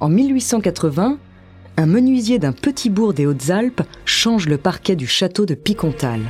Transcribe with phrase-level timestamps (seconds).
[0.00, 1.18] En 1880,
[1.76, 6.20] un menuisier d'un petit bourg des Hautes-Alpes change le parquet du château de Picontal.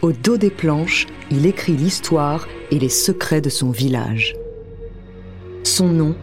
[0.00, 4.36] Au dos des planches, il écrit l'histoire et les secrets de son village.
[5.64, 6.14] Son nom,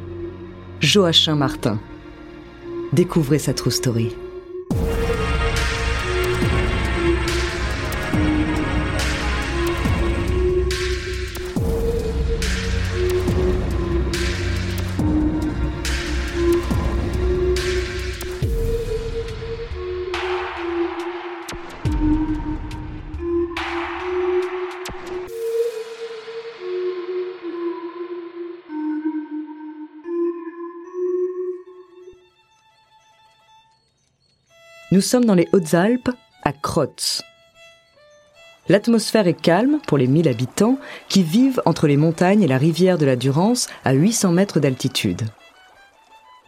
[0.79, 1.79] Joachim Martin.
[2.93, 4.15] Découvrez sa true story.
[34.93, 36.11] Nous sommes dans les Hautes-Alpes,
[36.43, 37.23] à Crotz.
[38.69, 40.77] L'atmosphère est calme pour les 1000 habitants
[41.09, 45.23] qui vivent entre les montagnes et la rivière de la Durance à 800 mètres d'altitude.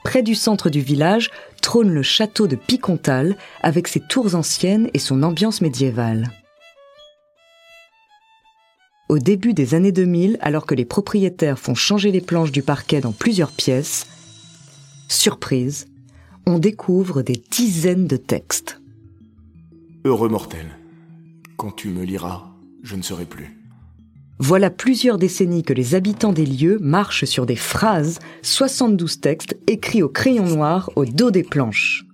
[0.03, 1.31] Près du centre du village
[1.63, 6.29] trône le château de Picontal avec ses tours anciennes et son ambiance médiévale.
[9.09, 13.01] Au début des années 2000, alors que les propriétaires font changer les planches du parquet
[13.01, 14.05] dans plusieurs pièces,
[15.07, 15.87] surprise,
[16.45, 18.79] on découvre des dizaines de textes.
[20.03, 20.67] Heureux mortel,
[21.57, 22.43] quand tu me liras,
[22.83, 23.57] je ne serai plus.
[24.37, 30.03] Voilà plusieurs décennies que les habitants des lieux marchent sur des phrases, 72 textes écrits
[30.03, 32.05] au crayon noir au dos des planches.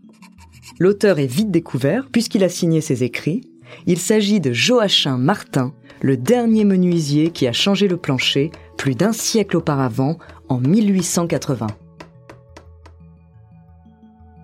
[0.79, 3.41] L'auteur est vite découvert puisqu'il a signé ses écrits.
[3.87, 9.13] Il s'agit de Joachim Martin, le dernier menuisier qui a changé le plancher plus d'un
[9.13, 10.17] siècle auparavant,
[10.49, 11.67] en 1880.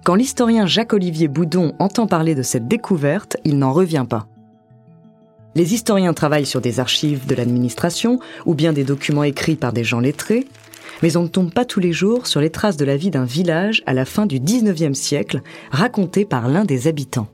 [0.08, 4.30] Quand l'historien Jacques-Olivier Boudon entend parler de cette découverte, il n'en revient pas.
[5.54, 9.84] Les historiens travaillent sur des archives de l'administration ou bien des documents écrits par des
[9.84, 10.48] gens lettrés,
[11.04, 13.26] mais on ne tombe pas tous les jours sur les traces de la vie d'un
[13.26, 15.42] village à la fin du 19e siècle,
[15.72, 17.28] raconté par l'un des habitants.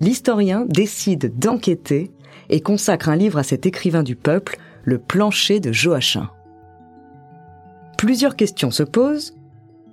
[0.00, 2.10] L'historien décide d'enquêter
[2.48, 6.30] et consacre un livre à cet écrivain du peuple, le plancher de Joachim.
[7.96, 9.36] Plusieurs questions se posent.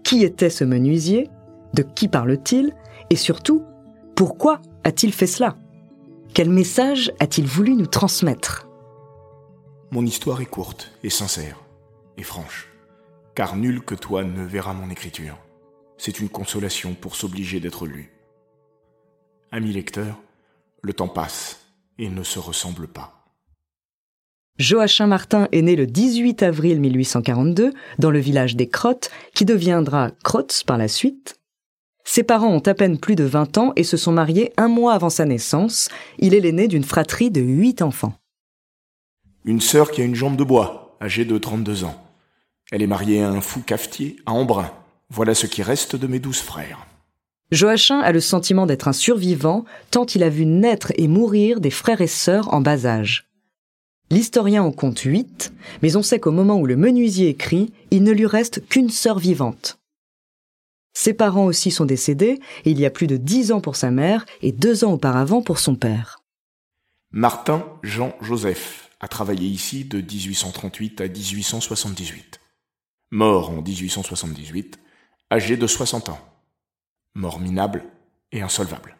[0.01, 1.29] Qui était ce menuisier?
[1.73, 2.73] De qui parle-t-il
[3.09, 3.63] Et surtout,
[4.15, 5.55] pourquoi a-t-il fait cela?
[6.33, 8.67] Quel message a-t-il voulu nous transmettre?
[9.91, 11.59] Mon histoire est courte et sincère
[12.17, 12.69] et franche,
[13.35, 15.37] car nul que toi ne verra mon écriture.
[15.97, 18.11] C'est une consolation pour s'obliger d'être lu.
[19.51, 20.19] Ami lecteur,
[20.81, 21.67] le temps passe
[21.99, 23.23] et ne se ressemble pas.
[24.59, 30.11] Joachim Martin est né le 18 avril 1842 dans le village des Crottes, qui deviendra
[30.23, 31.39] Crotz par la suite,
[32.03, 34.93] ses parents ont à peine plus de 20 ans et se sont mariés un mois
[34.93, 35.89] avant sa naissance.
[36.19, 38.13] Il est l'aîné d'une fratrie de huit enfants.
[39.45, 41.95] Une sœur qui a une jambe de bois, âgée de 32 ans.
[42.71, 44.71] Elle est mariée à un fou cafetier à Embrun.
[45.09, 46.85] Voilà ce qui reste de mes douze frères.
[47.51, 51.69] Joachim a le sentiment d'être un survivant tant il a vu naître et mourir des
[51.69, 53.27] frères et sœurs en bas âge.
[54.09, 58.11] L'historien en compte huit, mais on sait qu'au moment où le menuisier écrit, il ne
[58.11, 59.77] lui reste qu'une sœur vivante.
[60.93, 64.25] Ses parents aussi sont décédés, il y a plus de dix ans pour sa mère
[64.41, 66.21] et deux ans auparavant pour son père.
[67.11, 72.39] Martin Jean Joseph a travaillé ici de 1838 à 1878.
[73.11, 74.79] Mort en 1878,
[75.31, 76.19] âgé de 60 ans.
[77.15, 77.83] Mort minable
[78.31, 78.97] et insolvable.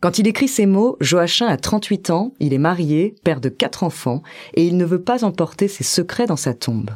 [0.00, 3.82] Quand il écrit ces mots, Joachim a 38 ans, il est marié, père de quatre
[3.82, 4.22] enfants,
[4.54, 6.90] et il ne veut pas emporter ses secrets dans sa tombe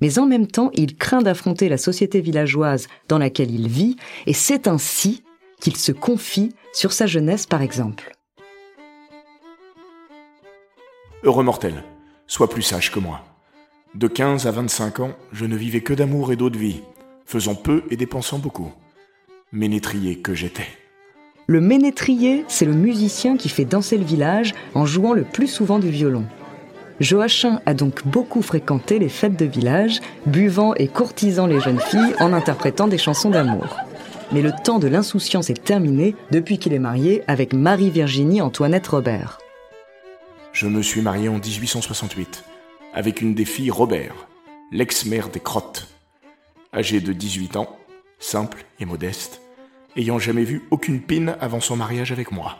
[0.00, 4.32] mais en même temps il craint d'affronter la société villageoise dans laquelle il vit, et
[4.32, 5.22] c'est ainsi
[5.60, 8.12] qu'il se confie sur sa jeunesse par exemple.
[11.22, 11.84] Heureux mortel,
[12.26, 13.22] sois plus sage que moi.
[13.94, 16.80] De 15 à 25 ans, je ne vivais que d'amour et d'eau de vie,
[17.26, 18.72] faisant peu et dépensant beaucoup.
[19.52, 20.68] Ménétrier que j'étais.
[21.48, 25.80] Le ménétrier, c'est le musicien qui fait danser le village en jouant le plus souvent
[25.80, 26.24] du violon.
[27.00, 32.14] Joachim a donc beaucoup fréquenté les fêtes de village, buvant et courtisant les jeunes filles
[32.20, 33.76] en interprétant des chansons d'amour.
[34.32, 39.38] mais le temps de l'insouciance est terminé depuis qu'il est marié avec Marie-Virginie Antoinette Robert.
[40.52, 42.44] Je me suis marié en 1868
[42.94, 44.14] avec une des filles Robert,
[44.70, 45.88] l'ex-mère des Crottes.
[46.72, 47.76] Âgée de 18 ans,
[48.20, 49.40] simple et modeste,
[49.96, 52.58] ayant jamais vu aucune pine avant son mariage avec moi.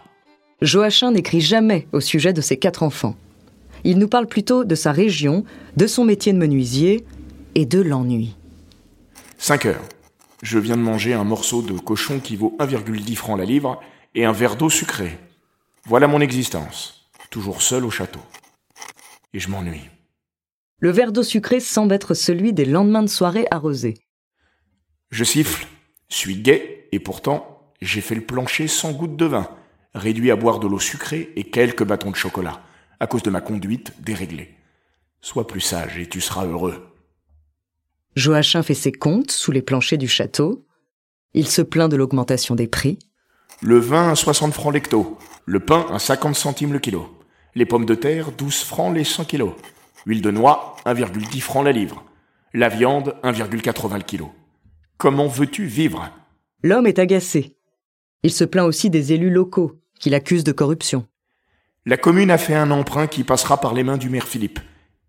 [0.63, 3.15] Joachim n'écrit jamais au sujet de ses quatre enfants.
[3.85, 5.45] Il nous parle plutôt de sa région,
[5.77, 7.05] de son métier de menuisier
[7.55, 8.37] et de l'ennui.
[9.39, 9.85] 5 heures.
[10.43, 13.81] Je viens de manger un morceau de cochon qui vaut 1,10 francs la livre
[14.15, 15.19] et un verre d'eau sucrée.
[15.85, 18.21] Voilà mon existence, toujours seul au château.
[19.33, 19.89] Et je m'ennuie.
[20.79, 23.99] Le verre d'eau sucrée semble être celui des lendemains de soirée arrosés.
[25.11, 25.67] Je siffle,
[26.09, 29.49] suis gai, et pourtant, j'ai fait le plancher sans goutte de vin,
[29.95, 32.63] réduit à boire de l'eau sucrée et quelques bâtons de chocolat,
[33.01, 34.55] à cause de ma conduite déréglée.
[35.21, 36.87] Sois plus sage et tu seras heureux.
[38.17, 40.67] Joachim fait ses comptes sous les planchers du château.
[41.35, 42.99] Il se plaint de l'augmentation des prix.
[43.63, 47.09] Le vin à 60 francs l'hecto, le pain à 50 centimes le kilo,
[47.55, 49.53] les pommes de terre 12 francs les 100 kilos,
[50.07, 52.05] huile de noix 1,10 francs la livre,
[52.55, 54.31] la viande 1,80 le kilo.
[54.97, 56.11] Comment veux-tu vivre?
[56.63, 57.57] L'homme est agacé.
[58.23, 61.07] Il se plaint aussi des élus locaux, qu'il accuse de corruption.
[61.87, 64.61] La commune a fait un emprunt qui passera par les mains du maire Philippe,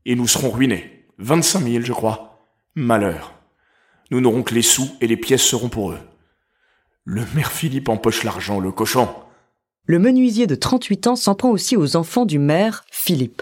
[0.06, 1.06] et nous serons ruinés.
[1.18, 2.48] 25 000, je crois.
[2.76, 3.34] Malheur.
[4.10, 6.00] Nous n'aurons que les sous et les pièces seront pour eux.
[7.04, 9.10] Le maire Philippe empoche l'argent, le cochon.
[9.86, 13.42] Le menuisier de 38 ans s'en prend aussi aux enfants du maire Philippe.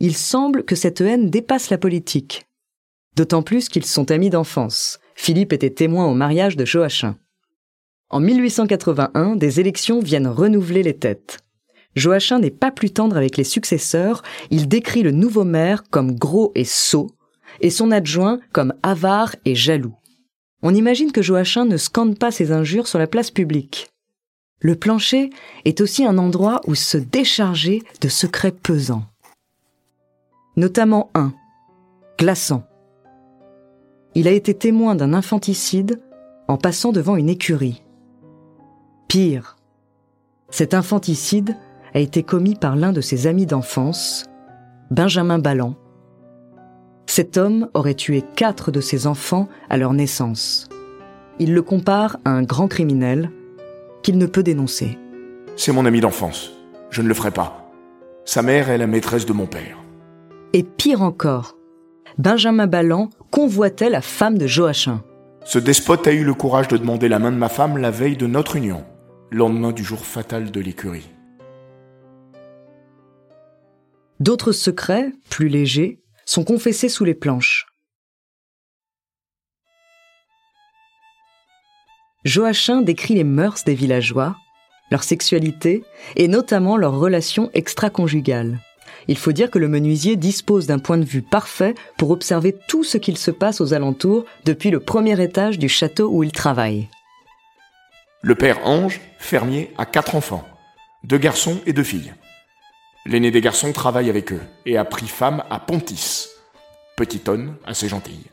[0.00, 2.46] Il semble que cette haine dépasse la politique.
[3.16, 4.98] D'autant plus qu'ils sont amis d'enfance.
[5.14, 7.16] Philippe était témoin au mariage de Joachim.
[8.08, 11.43] En 1881, des élections viennent renouveler les têtes.
[11.96, 16.52] Joachim n'est pas plus tendre avec les successeurs, il décrit le nouveau maire comme gros
[16.54, 17.10] et sot,
[17.60, 19.94] et son adjoint comme avare et jaloux.
[20.62, 23.90] On imagine que Joachim ne scande pas ses injures sur la place publique.
[24.60, 25.30] Le plancher
[25.66, 29.04] est aussi un endroit où se décharger de secrets pesants.
[30.56, 31.34] Notamment un,
[32.18, 32.64] glaçant.
[34.14, 36.00] Il a été témoin d'un infanticide
[36.48, 37.82] en passant devant une écurie.
[39.08, 39.56] Pire,
[40.50, 41.56] cet infanticide
[41.94, 44.24] a été commis par l'un de ses amis d'enfance,
[44.90, 45.76] Benjamin Ballan,
[47.06, 50.68] cet homme aurait tué quatre de ses enfants à leur naissance.
[51.38, 53.30] Il le compare à un grand criminel
[54.02, 54.98] qu'il ne peut dénoncer.
[55.56, 56.52] C'est mon ami d'enfance.
[56.90, 57.70] Je ne le ferai pas.
[58.24, 59.78] Sa mère est la maîtresse de mon père.
[60.52, 61.56] Et pire encore,
[62.18, 65.02] Benjamin Ballan convoitait la femme de Joachim.
[65.44, 68.16] Ce despote a eu le courage de demander la main de ma femme la veille
[68.16, 68.84] de notre union,
[69.30, 71.13] lendemain du jour fatal de l'écurie.
[74.20, 77.66] D'autres secrets, plus légers, sont confessés sous les planches.
[82.24, 84.36] Joachim décrit les mœurs des villageois,
[84.90, 85.84] leur sexualité
[86.16, 88.60] et notamment leurs relations extra-conjugales.
[89.08, 92.84] Il faut dire que le menuisier dispose d'un point de vue parfait pour observer tout
[92.84, 96.88] ce qu'il se passe aux alentours depuis le premier étage du château où il travaille.
[98.22, 100.48] Le père Ange, fermier, a quatre enfants,
[101.02, 102.14] deux garçons et deux filles.
[103.06, 106.28] L'aîné des garçons travaille avec eux et a pris femme à Pontis.
[106.96, 108.30] Petite-onne, assez gentille.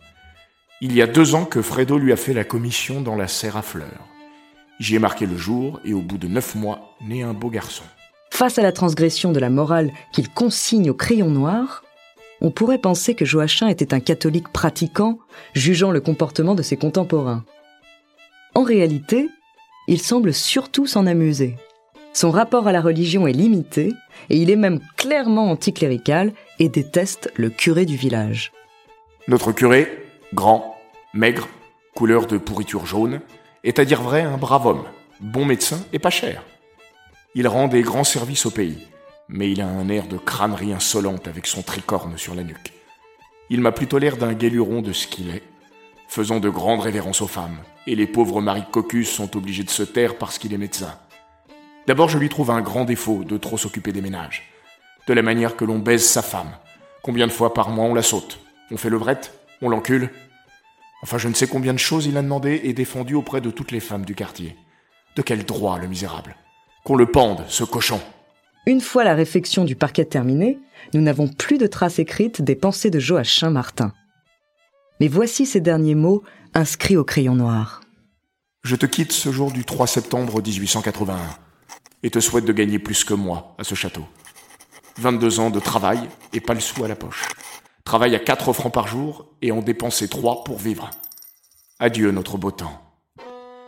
[0.79, 3.57] Il y a deux ans que Fredo lui a fait la commission dans la serre
[3.57, 4.07] à fleurs.
[4.79, 7.83] J'y ai marqué le jour et au bout de neuf mois, né un beau garçon.
[8.31, 11.83] Face à la transgression de la morale qu'il consigne au crayon noir,
[12.39, 15.19] on pourrait penser que Joachim était un catholique pratiquant,
[15.53, 17.43] jugeant le comportement de ses contemporains.
[18.55, 19.29] En réalité,
[19.89, 21.57] il semble surtout s'en amuser.
[22.13, 23.93] Son rapport à la religion est limité
[24.29, 28.51] et il est même clairement anticlérical et déteste le curé du village.
[29.27, 29.87] Notre curé,
[30.33, 30.75] grand,
[31.13, 31.47] maigre,
[31.95, 33.21] couleur de pourriture jaune,
[33.63, 34.83] est à dire vrai un brave homme,
[35.21, 36.43] bon médecin et pas cher.
[37.33, 38.87] Il rend des grands services au pays,
[39.29, 42.73] mais il a un air de crânerie insolente avec son tricorne sur la nuque.
[43.49, 45.43] Il m'a plutôt l'air d'un guéluron de ce qu'il est,
[46.09, 49.83] faisant de grandes révérences aux femmes, et les pauvres maris Cocus sont obligés de se
[49.83, 50.97] taire parce qu'il est médecin.
[51.87, 54.43] D'abord, je lui trouve un grand défaut de trop s'occuper des ménages.
[55.07, 56.51] De la manière que l'on baise sa femme.
[57.01, 58.39] Combien de fois par mois on la saute?
[58.69, 59.19] On fait le bret
[59.61, 60.11] On l'encule?
[61.01, 63.71] Enfin, je ne sais combien de choses il a demandé et défendu auprès de toutes
[63.71, 64.55] les femmes du quartier.
[65.15, 66.35] De quel droit, le misérable?
[66.83, 67.99] Qu'on le pende, ce cochon
[68.67, 70.59] Une fois la réflexion du parquet terminée,
[70.93, 73.91] nous n'avons plus de traces écrites des pensées de Joachim Martin.
[74.99, 76.21] Mais voici ces derniers mots
[76.53, 77.81] inscrits au crayon noir.
[78.63, 81.17] Je te quitte ce jour du 3 septembre 1881
[82.03, 84.05] et te souhaite de gagner plus que moi à ce château.
[84.97, 85.99] 22 ans de travail
[86.33, 87.27] et pas le sou à la poche.
[87.83, 90.89] Travail à 4 francs par jour et en dépenser 3 pour vivre.
[91.79, 92.81] Adieu notre beau temps.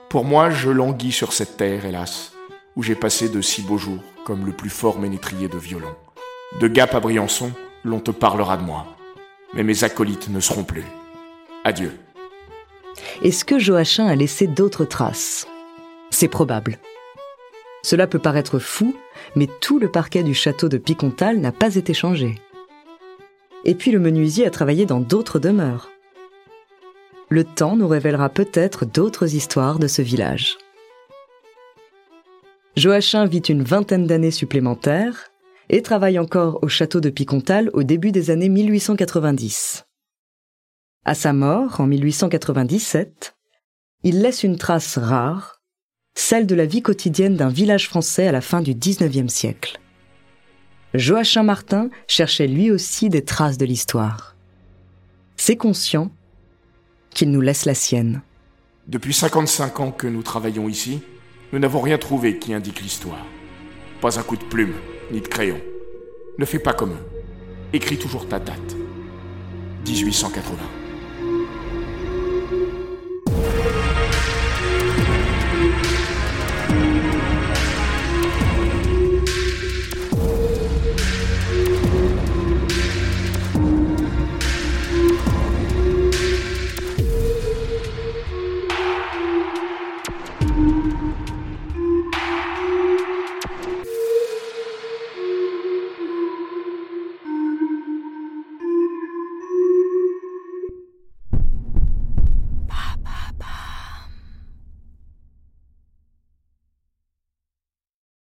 [0.10, 2.34] Pour moi, je languis sur cette terre, hélas,
[2.76, 5.96] où j'ai passé de si beaux jours comme le plus fort ménétrier de violon.
[6.60, 7.52] De Gap à Briançon,
[7.84, 8.96] l'on te parlera de moi.
[9.54, 10.86] Mais mes acolytes ne seront plus.
[11.64, 11.98] Adieu.
[13.24, 15.48] Est-ce que Joachim a laissé d'autres traces?
[16.12, 16.78] C'est probable.
[17.84, 18.96] Cela peut paraître fou,
[19.36, 22.36] mais tout le parquet du château de Picontal n'a pas été changé.
[23.66, 25.92] Et puis le menuisier a travaillé dans d'autres demeures.
[27.30, 30.58] Le temps nous révélera peut-être d'autres histoires de ce village.
[32.76, 35.30] Joachim vit une vingtaine d'années supplémentaires
[35.70, 39.86] et travaille encore au château de Picontal au début des années 1890.
[41.06, 43.36] À sa mort, en 1897,
[44.04, 45.62] il laisse une trace rare,
[46.16, 49.80] celle de la vie quotidienne d'un village français à la fin du XIXe siècle.
[50.94, 54.36] Joachim Martin cherchait lui aussi des traces de l'histoire.
[55.38, 56.12] C'est conscient
[57.10, 58.22] qu'il nous laisse la sienne.
[58.88, 61.02] Depuis 55 ans que nous travaillons ici,
[61.52, 63.26] nous n'avons rien trouvé qui indique l'histoire.
[64.02, 64.74] Pas un coup de plume,
[65.12, 65.60] ni de crayon.
[66.38, 67.06] Ne fais pas comme eux.
[67.74, 68.76] Écris toujours ta date.
[69.86, 70.83] 1880.